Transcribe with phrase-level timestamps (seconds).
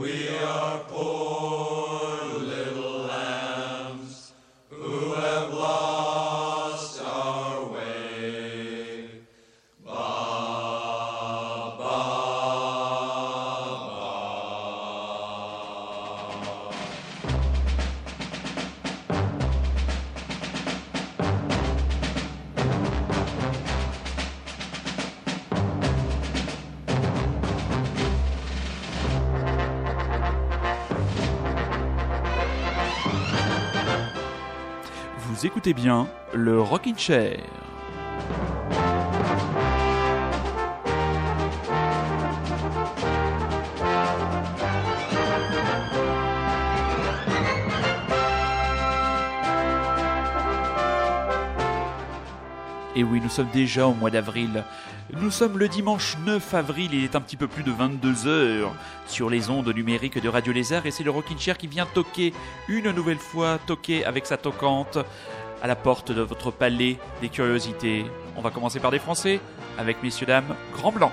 [0.00, 1.39] Vous
[35.70, 37.38] écoutez bien le Rockin' Chair.
[52.96, 54.64] Et oui, nous sommes déjà au mois d'avril.
[55.18, 58.72] Nous sommes le dimanche 9 avril, il est un petit peu plus de 22 heures
[59.06, 62.32] sur les ondes numériques de Radio Lézard et c'est le Rockin' Chair qui vient toquer
[62.68, 64.98] une nouvelle fois, toquer avec sa toquante
[65.62, 68.04] à la porte de votre palais des curiosités.
[68.36, 69.40] On va commencer par des Français
[69.78, 71.12] avec messieurs dames Grand Blanc.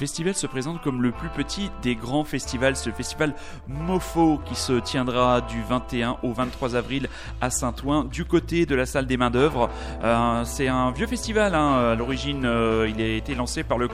[0.00, 3.34] Festival se présente comme le plus petit des grands festivals, ce festival
[3.68, 7.06] MOFO qui se tiendra du 21 au 23 avril
[7.42, 9.68] à Saint-Ouen du côté de la salle des mains d'œuvre.
[10.02, 11.90] Euh, c'est un vieux festival, hein.
[11.90, 13.88] à l'origine euh, il a été lancé par le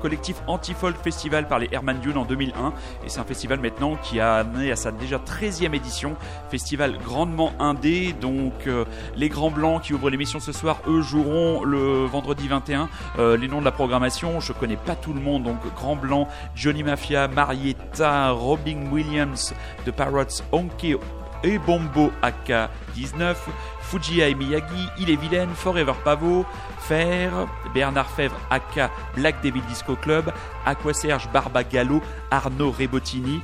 [0.00, 2.72] collectif Anti-Folk Festival par les Herman Dune en 2001
[3.04, 6.14] et c'est un festival maintenant qui a amené à sa déjà 13e édition,
[6.52, 8.84] festival grandement indé, donc euh,
[9.16, 12.88] les Grands Blancs qui ouvrent l'émission ce soir, eux joueront le vendredi 21.
[13.18, 16.82] les noms de la programmation, je connais pas tout le monde, donc Grand Blanc, Johnny
[16.82, 19.54] Mafia, Marietta, Robin Williams
[19.86, 20.98] de Parrots, Onke
[21.42, 23.34] et Bombo AK19,
[23.80, 26.44] Fujia et Miyagi, Il est vilaine, Forever Pavo,
[26.80, 27.30] Fer,
[27.72, 30.32] Bernard Fèvre AK Black Devil Disco Club,
[30.66, 33.40] Aquaserge Barbagallo, Arnaud Rebottini,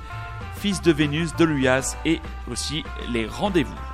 [0.56, 2.20] Fils de Vénus, de Luyas et
[2.50, 3.93] aussi les rendez-vous.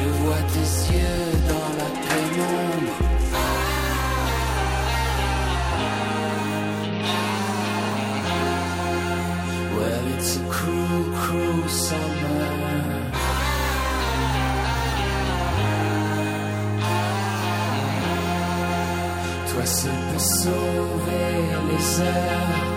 [0.00, 2.96] Je vois tes yeux dans la pénombre.
[9.76, 12.40] Well, it's cruel, summer.
[19.52, 21.30] Toi seul peux sauver
[21.68, 22.69] les heures.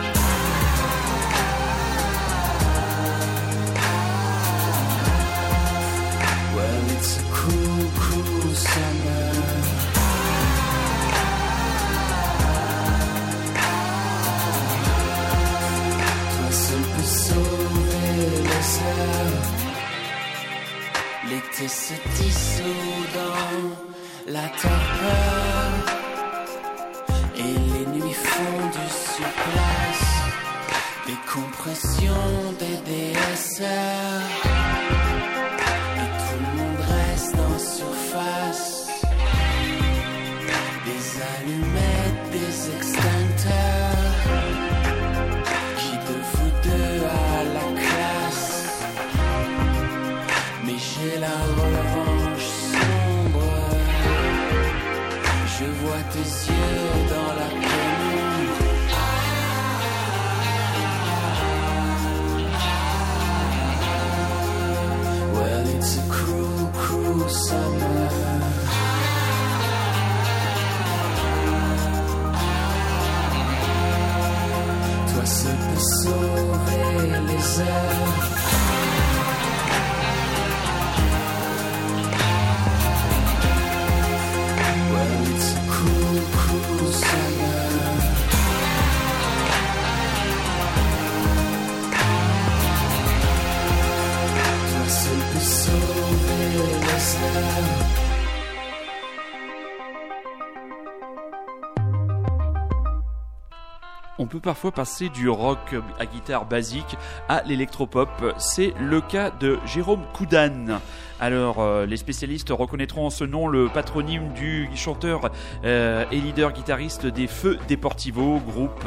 [104.33, 106.97] Peut parfois passer du rock à guitare basique
[107.29, 108.09] à l'électropop.
[108.39, 110.79] C'est le cas de Jérôme Koudan.
[111.23, 115.29] Alors, euh, les spécialistes reconnaîtront en ce nom le patronyme du chanteur
[115.63, 118.85] euh, et leader guitariste des Feux Deportivo, groupe,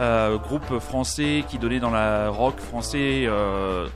[0.00, 3.28] euh, groupe français qui donnait dans la rock français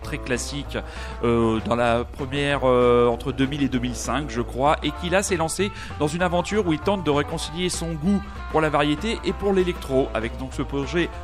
[0.03, 0.77] très classique
[1.23, 6.09] dans la première entre 2000 et 2005, je crois, et qui là s'est lancé dans
[6.09, 10.09] une aventure où il tente de réconcilier son goût pour la variété et pour l'électro,
[10.15, 10.63] avec donc ce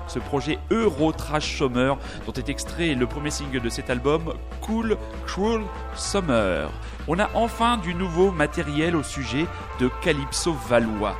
[0.06, 4.96] ce projet Euro Trash Summer, dont est extrait le premier single de cet album, Cool
[5.26, 5.62] Cruel
[5.94, 6.70] Summer.
[7.08, 9.46] On a enfin du nouveau matériel au sujet
[9.80, 11.16] de Calypso Valois.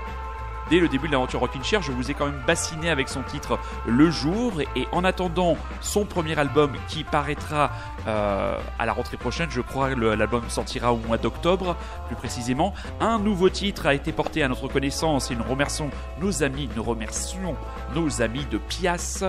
[0.71, 3.23] Dès le début de l'aventure Rockin' Chair, je vous ai quand même bassiné avec son
[3.23, 4.61] titre Le Jour.
[4.76, 7.71] Et en attendant son premier album qui paraîtra
[8.06, 12.73] euh, à la rentrée prochaine, je crois que l'album sortira au mois d'octobre, plus précisément,
[13.00, 15.90] un nouveau titre a été porté à notre connaissance et nous remercions
[16.21, 17.56] nos amis, nous remercions
[17.94, 19.25] nos amis de Pias.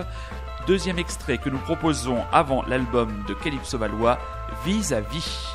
[0.68, 4.18] Deuxième extrait que nous proposons avant l'album de Calypso Valois,
[4.66, 5.55] Vis-à-vis.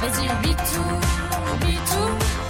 [0.00, 2.47] Vas-y, oublie tout, oublie tout.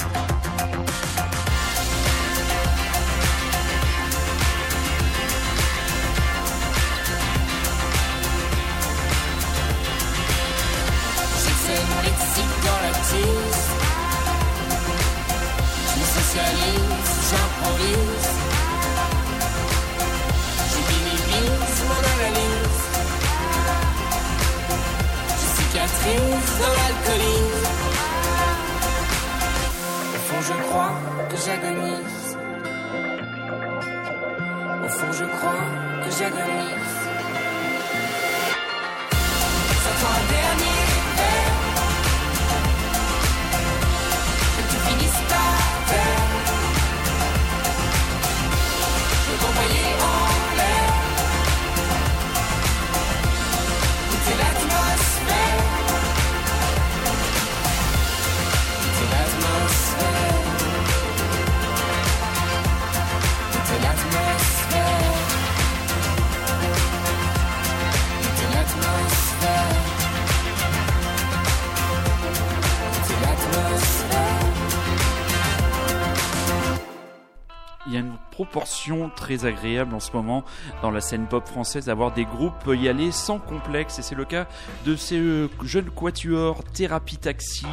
[79.28, 80.42] très agréable en ce moment
[80.80, 83.98] dans la scène pop française, avoir des groupes euh, y aller sans complexe.
[83.98, 84.46] Et c'est le cas
[84.86, 87.66] de ces euh, jeunes quatuors, Thérapie Taxi,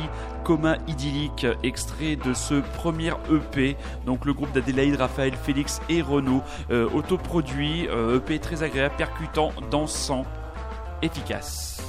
[0.43, 3.77] Coma Idyllique, extrait de ce premier EP.
[4.05, 10.25] Donc le groupe d'Adélaïde, Raphaël, Félix et Renaud, euh, autoproduit, EP très agréable, percutant, dansant,
[11.01, 11.81] efficace.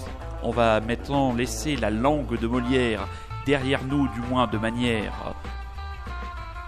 [0.44, 3.08] On va maintenant laisser la langue de Molière
[3.46, 5.34] derrière nous, du moins de manière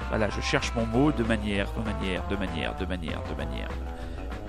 [0.08, 3.34] ah voilà, je cherche mon mot de manière, de manière, de manière, de manière, de
[3.34, 3.68] manière.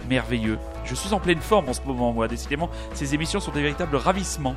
[0.07, 0.57] Merveilleux.
[0.85, 2.29] Je suis en pleine forme en ce moment, moi.
[2.29, 4.55] Décidément, ces émissions sont des véritables ravissements.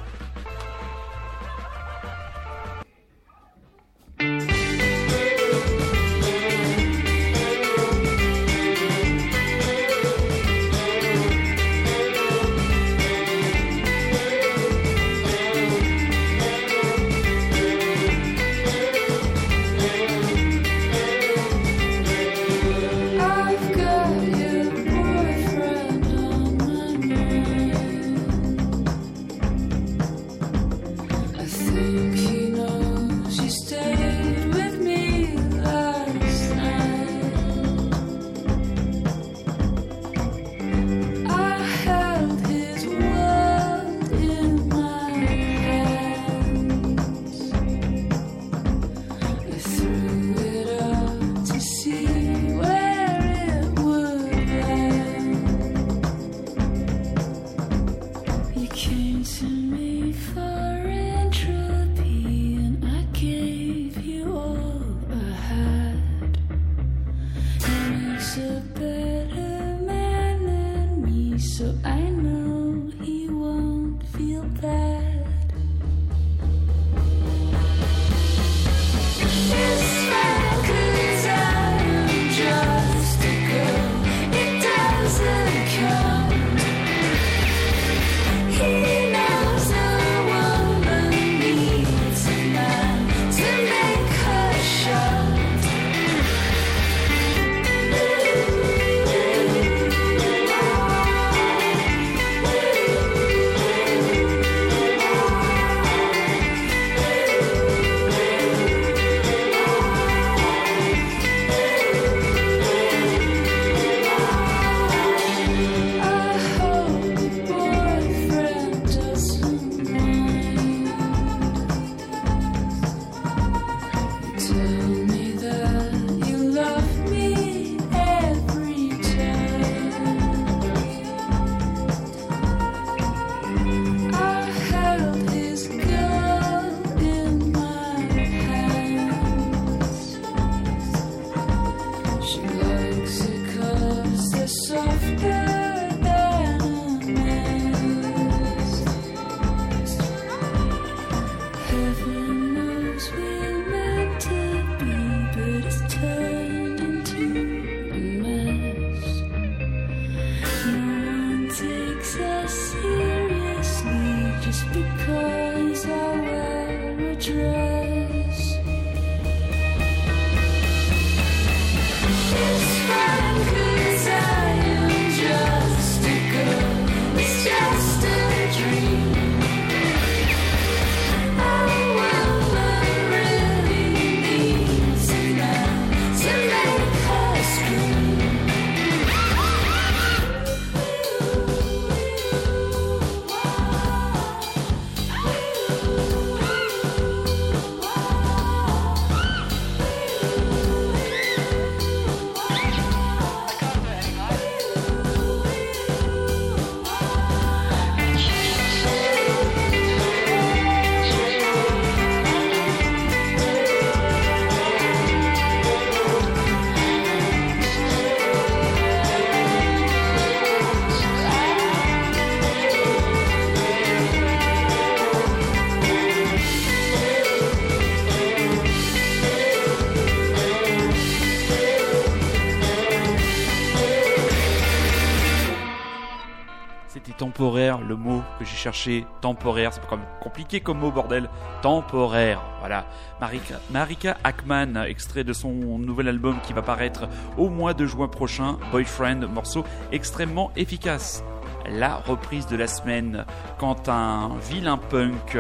[238.43, 241.29] Que j'ai cherché, temporaire, c'est quand même compliqué comme mot, bordel.
[241.63, 242.87] Temporaire, voilà.
[243.21, 248.09] Marika, Marika Ackman, extrait de son nouvel album qui va paraître au mois de juin
[248.09, 251.25] prochain, Boyfriend, morceau extrêmement efficace.
[251.69, 253.25] La reprise de la semaine,
[253.59, 255.39] quand un vilain punk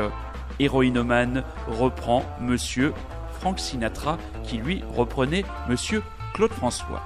[0.60, 2.92] héroïnomane reprend Monsieur
[3.40, 6.02] Frank Sinatra, qui lui reprenait Monsieur
[6.34, 7.02] Claude François.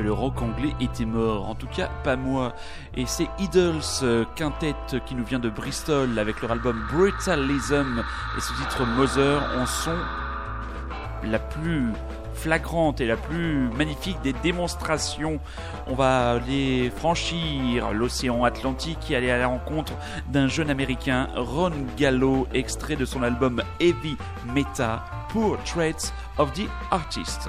[0.00, 2.54] Le rock anglais était mort En tout cas, pas moi.
[2.96, 4.74] Et c'est Idols, euh, quintet
[5.06, 8.04] qui nous vient de Bristol avec leur album Brutalism
[8.36, 9.96] et ce titre Mother en son
[11.24, 11.92] la plus
[12.34, 15.38] flagrante et la plus magnifique des démonstrations.
[15.86, 19.92] On va aller franchir l'océan Atlantique et aller à la rencontre
[20.28, 24.16] d'un jeune américain, Ron Gallo, extrait de son album Heavy
[24.54, 27.48] Meta, Portraits of the Artist.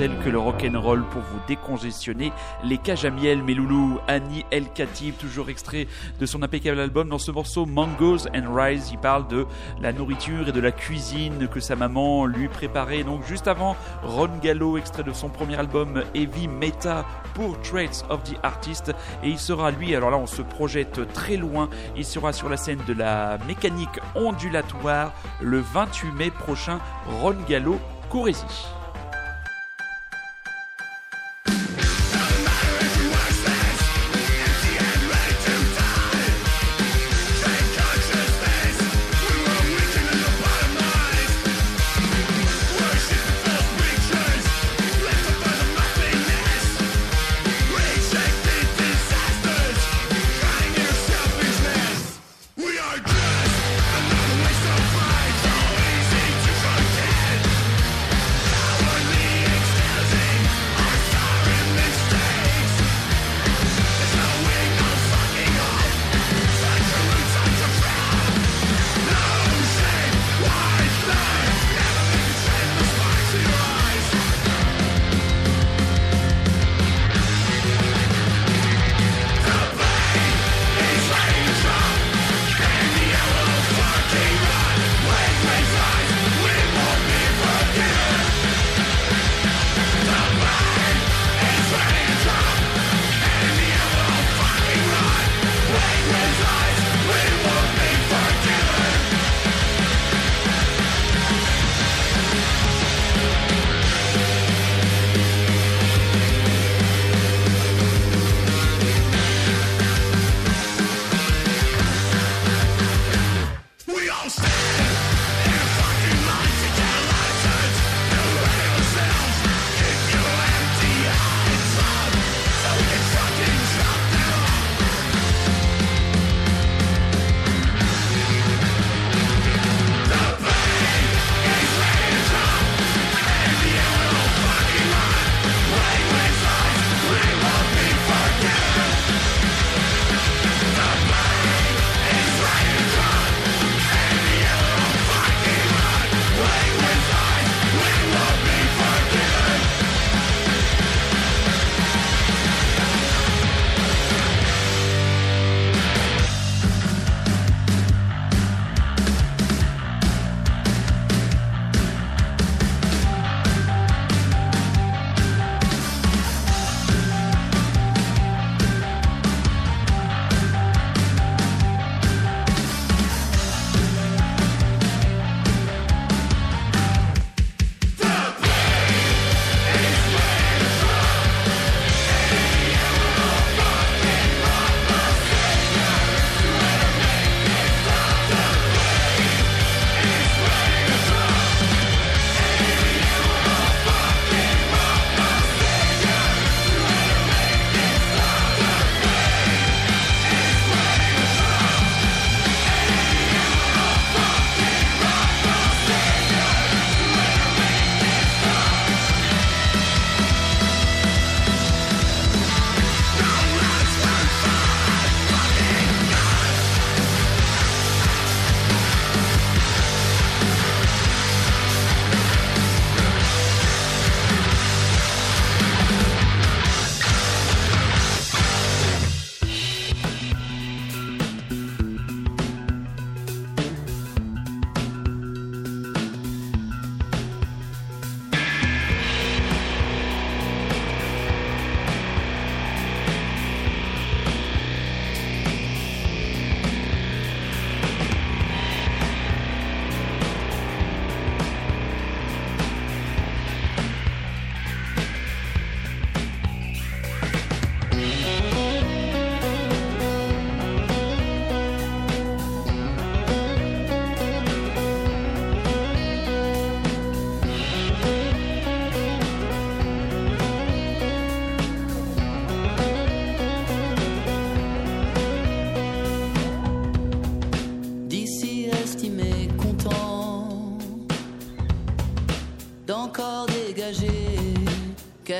[0.00, 2.32] D'hôtel que le rock'n'roll pour vous décongestionner
[2.64, 3.98] les cages à mes loulous.
[4.08, 5.88] Annie El Khatib, toujours extrait
[6.18, 7.10] de son impeccable album.
[7.10, 9.46] Dans ce morceau Mangoes and Rice, il parle de
[9.82, 13.02] la nourriture et de la cuisine que sa maman lui préparait.
[13.02, 18.22] Donc juste avant, Ron Gallo, extrait de son premier album Heavy Meta pour Traits of
[18.22, 18.92] the Artist.
[19.22, 22.56] Et il sera, lui, alors là on se projette très loin, il sera sur la
[22.56, 26.78] scène de la mécanique ondulatoire le 28 mai prochain.
[27.06, 27.78] Ron Gallo,
[28.08, 28.79] Corésie.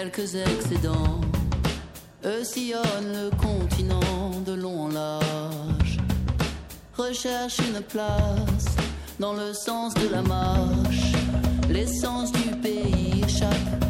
[0.02, 1.20] quelques excédents,
[2.24, 5.98] eux sillonnent le continent de long en large,
[6.96, 8.76] recherchent une place
[9.18, 11.12] dans le sens de la marche,
[11.68, 13.84] l'essence du pays échappe.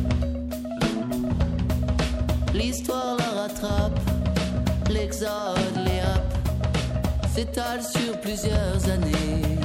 [2.55, 4.01] L'histoire la rattrape,
[4.91, 9.60] l'exode les s'étale sur plusieurs années.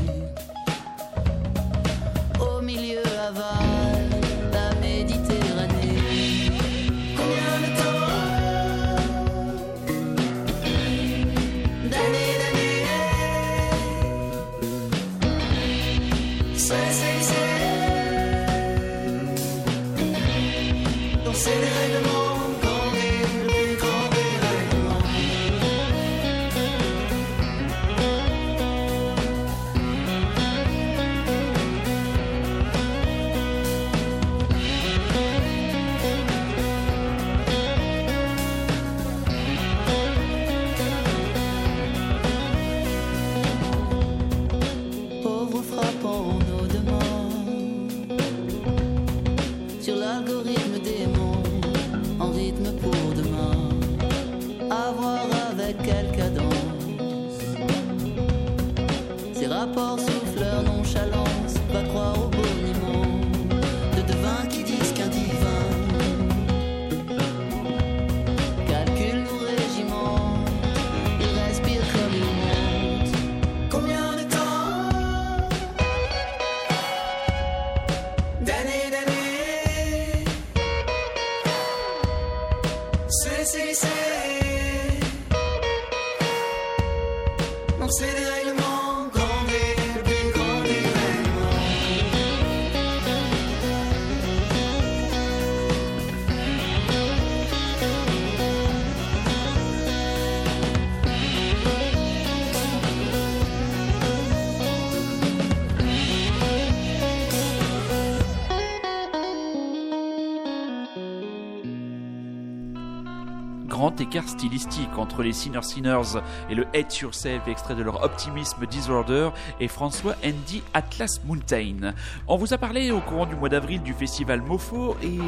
[114.24, 119.68] stylistique entre les Sinner Sinners et le Hate Yourself, extrait de leur Optimisme Disorder, et
[119.68, 121.93] François Andy Atlas Mountain.
[122.28, 125.20] On vous a parlé au courant du mois d'avril du festival Mofo et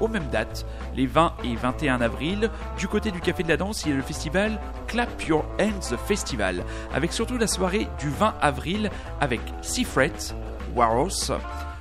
[0.00, 3.84] aux mêmes dates, les 20 et 21 avril, du côté du Café de la Danse,
[3.84, 8.34] il y a le festival Clap Your Hands Festival, avec surtout la soirée du 20
[8.40, 8.90] avril
[9.20, 10.12] avec Seafret,
[10.74, 11.32] Waros,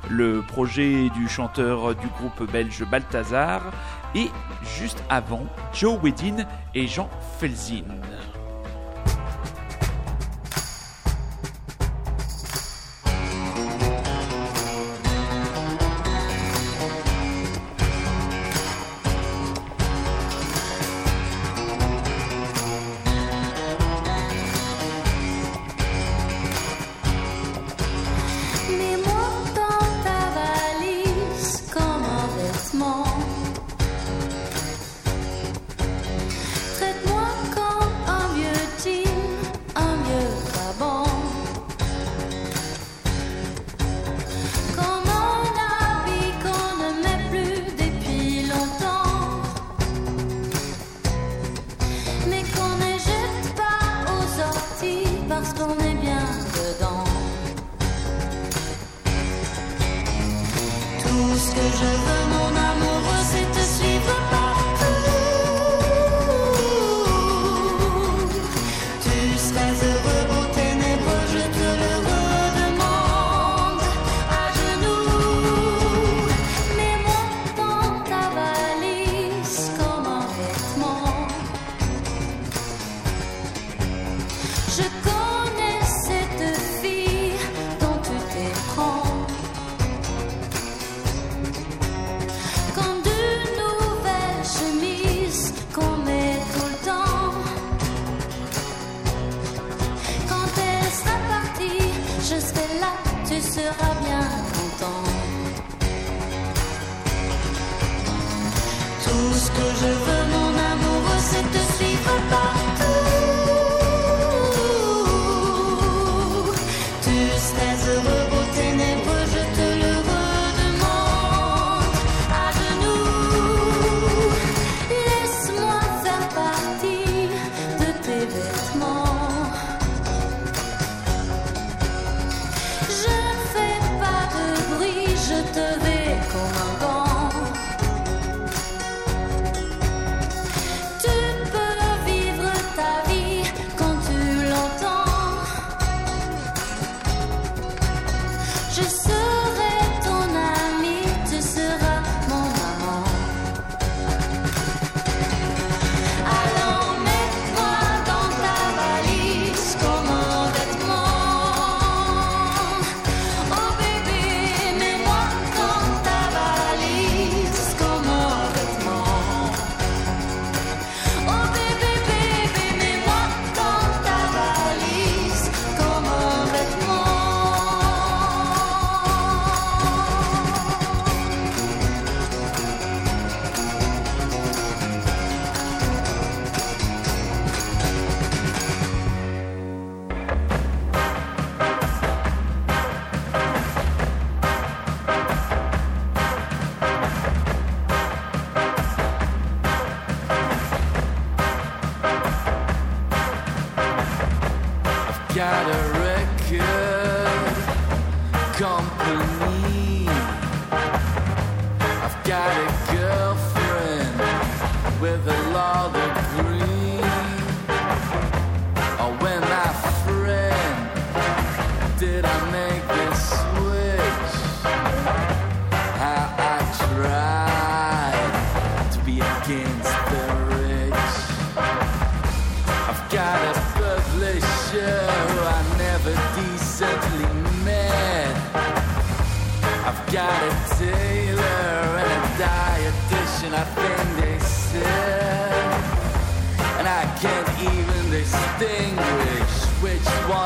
[0.10, 3.62] le projet du chanteur du groupe belge Balthazar
[4.16, 4.30] et
[4.78, 7.10] juste avant Joe Wedin et Jean
[7.40, 7.84] Felzin.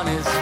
[0.07, 0.34] honest.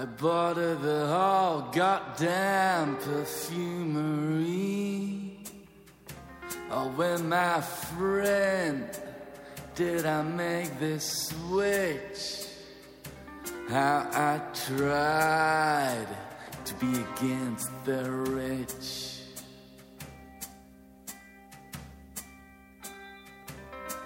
[0.00, 4.40] I bought her the whole goddamn perfumery.
[6.70, 8.88] Oh, when my friend
[9.74, 12.46] did I make this switch?
[13.68, 16.08] How I tried
[16.64, 19.18] to be against the rich.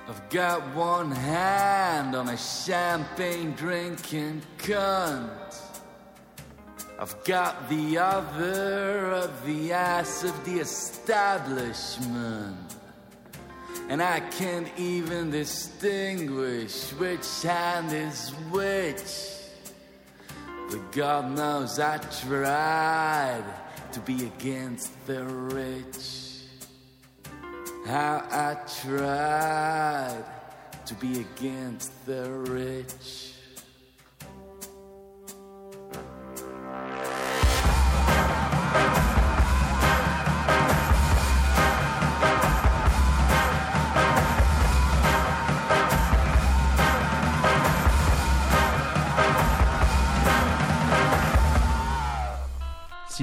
[0.08, 5.43] I've got one hand on a champagne drinking cunt.
[6.96, 12.76] I've got the other of the ass of the establishment.
[13.88, 19.02] And I can't even distinguish which hand is which.
[20.70, 23.44] But God knows I tried
[23.92, 26.38] to be against the rich.
[27.86, 30.24] How I tried
[30.86, 33.33] to be against the rich.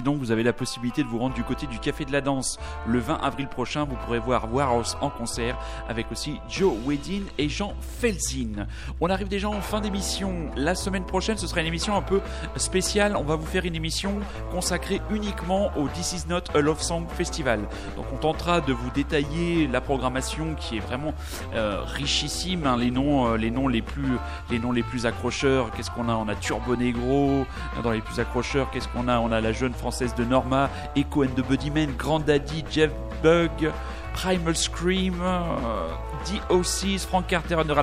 [0.02, 2.58] Sinon, vous avez la possibilité de vous rendre du côté du Café de la Danse.
[2.88, 5.56] Le 20 avril prochain, vous pourrez voir Warhouse en concert
[5.88, 8.66] avec aussi Joe Wedin et Jean Felzin.
[8.99, 10.49] On arrive déjà en fin d'émission.
[10.56, 12.20] La semaine prochaine, ce sera une émission un peu
[12.56, 13.16] spéciale.
[13.16, 14.16] On va vous faire une émission
[14.52, 17.60] consacrée uniquement au This Is Not a Love Song Festival.
[17.95, 21.14] Donc, on tentera de vous détailler la programmation qui est vraiment
[21.54, 22.66] euh, richissime.
[22.66, 22.76] hein.
[22.76, 24.18] Les noms, euh, les noms les plus,
[24.49, 25.70] les noms les plus accrocheurs.
[25.78, 26.16] Qu'est-ce qu'on a?
[26.16, 27.45] On a Turbo Negro.
[27.84, 29.20] Dans les plus accrocheurs, qu'est-ce qu'on a?
[29.20, 33.72] On a la jeune française de Norma, Echo and the Buddymen, Grand Daddy, Jeff Bug,
[34.14, 35.89] Primal Scream, euh,
[36.26, 37.76] DOCs, Frank Carter and the.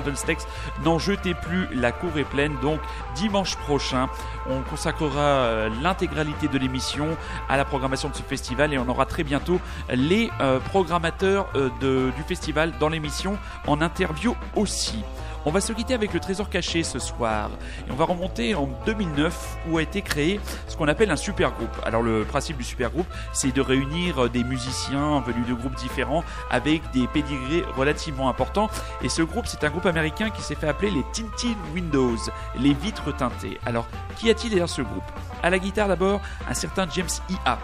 [0.83, 2.55] N'en jetez plus, la cour est pleine.
[2.61, 2.79] Donc
[3.15, 4.09] dimanche prochain,
[4.49, 9.05] on consacrera euh, l'intégralité de l'émission à la programmation de ce festival et on aura
[9.05, 13.37] très bientôt les euh, programmateurs euh, du festival dans l'émission
[13.67, 15.03] en interview aussi.
[15.45, 17.51] On va se quitter avec le trésor caché ce soir
[17.87, 21.53] et on va remonter en 2009 où a été créé ce qu'on appelle un super
[21.53, 21.75] groupe.
[21.85, 25.75] Alors le principe du super groupe, c'est de réunir euh, des musiciens venus de groupes
[25.75, 28.69] différents avec des pédigrés relativement importants.
[29.01, 32.17] Et ce groupe, c'est un groupe américain qui s'est fait appeler les Tintin Windows,
[32.59, 33.57] les vitres teintées.
[33.65, 33.87] Alors,
[34.17, 35.03] qu'y a-t-il derrière ce groupe?
[35.41, 36.19] À la guitare d'abord,
[36.49, 37.59] un certain James E.A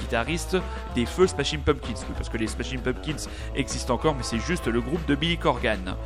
[0.00, 0.56] guitariste
[0.94, 1.94] des feux Smashing Pumpkins.
[2.08, 5.38] Oui, parce que les Smashing Pumpkins existent encore, mais c'est juste le groupe de Billy
[5.38, 5.96] Corgan.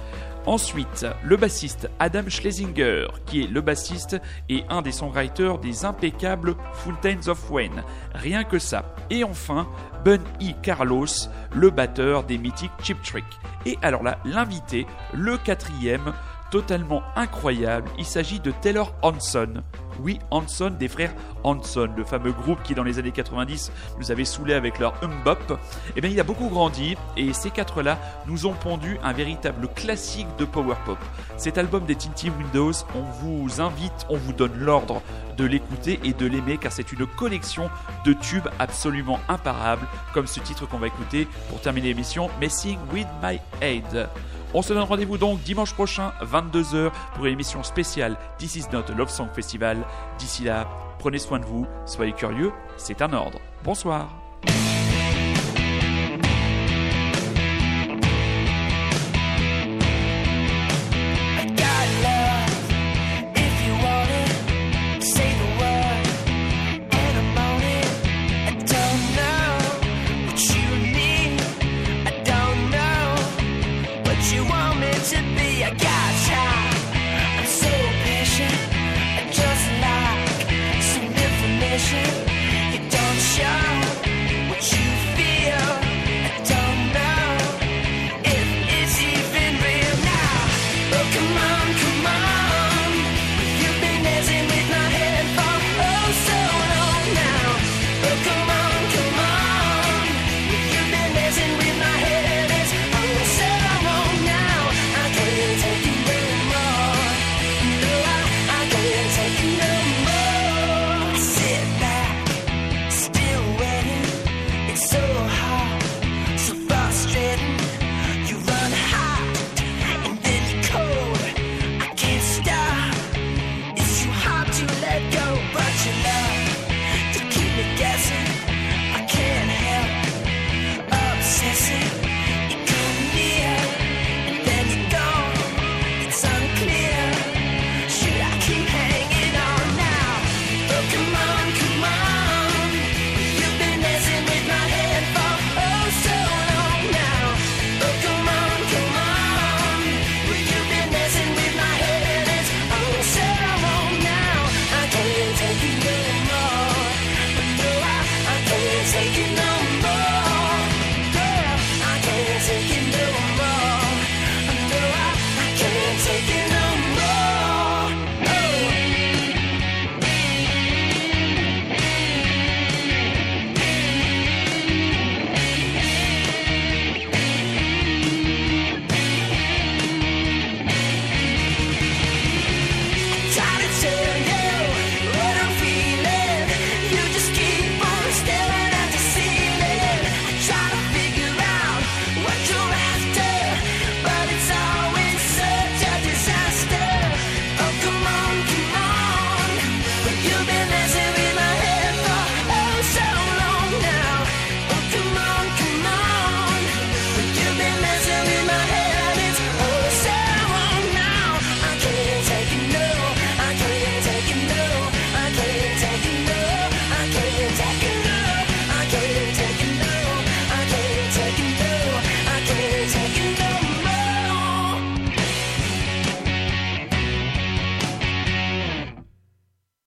[0.46, 4.20] Ensuite, le bassiste Adam Schlesinger, qui est le bassiste
[4.50, 7.82] et un des songwriters des impeccables Fountains of Wayne.
[8.14, 8.94] Rien que ça.
[9.08, 9.66] Et enfin,
[10.04, 10.52] Ben E.
[10.62, 11.06] Carlos,
[11.54, 13.24] le batteur des mythiques Chip Trick.
[13.64, 16.12] Et alors là, l'invité, le quatrième,
[16.50, 19.62] totalement incroyable, il s'agit de Taylor Hanson.
[20.00, 21.12] Oui, Hanson, des frères
[21.44, 25.58] Hanson, le fameux groupe qui dans les années 90 nous avait saoulé avec leur umbop.
[25.96, 30.28] Eh bien, il a beaucoup grandi et ces quatre-là nous ont pondu un véritable classique
[30.38, 30.98] de power pop.
[31.36, 35.02] Cet album des Tinty Windows, on vous invite, on vous donne l'ordre
[35.36, 37.70] de l'écouter et de l'aimer car c'est une collection
[38.04, 43.06] de tubes absolument imparables comme ce titre qu'on va écouter pour terminer l'émission Messing with
[43.22, 44.08] My Head.
[44.56, 48.84] On se donne rendez-vous donc dimanche prochain, 22h, pour une émission spéciale This is not
[48.96, 49.78] Love Song Festival.
[50.16, 50.68] D'ici là,
[51.00, 53.40] prenez soin de vous, soyez curieux, c'est un ordre.
[53.64, 54.08] Bonsoir.